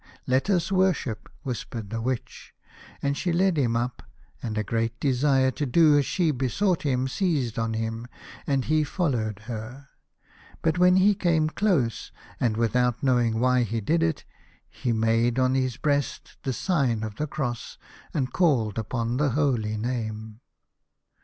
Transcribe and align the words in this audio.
let 0.25 0.49
us 0.49 0.71
worship," 0.71 1.29
whispered 1.43 1.91
the 1.91 2.01
Witch, 2.01 2.55
and 3.03 3.15
she 3.15 3.31
led 3.31 3.55
him 3.55 3.75
up, 3.75 4.01
and 4.41 4.57
a 4.57 4.63
great 4.63 4.99
desire 4.99 5.51
to 5.51 5.63
do 5.67 5.95
as 5.95 6.07
she 6.07 6.31
besought 6.31 6.81
him 6.81 7.07
seized 7.07 7.59
on 7.59 7.75
him, 7.75 8.07
and 8.47 8.65
he 8.65 8.83
followed 8.83 9.41
her. 9.43 9.89
But 10.63 10.79
when 10.79 10.95
he 10.95 11.13
came 11.13 11.51
close, 11.51 12.11
and 12.39 12.57
without 12.57 13.03
knowing 13.03 13.39
why 13.39 13.61
he 13.61 13.79
did 13.79 14.01
it, 14.01 14.25
he 14.71 14.91
made 14.91 15.37
on 15.37 15.53
his 15.53 15.77
breast 15.77 16.35
the 16.41 16.51
sign 16.51 17.03
of 17.03 17.17
the 17.17 17.27
Cross, 17.27 17.77
and 18.11 18.33
called 18.33 18.79
upon 18.79 19.17
the 19.17 19.29
holy 19.29 19.77
name. 19.77 20.39